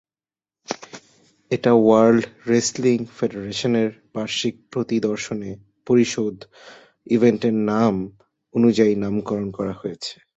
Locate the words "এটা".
1.51-1.71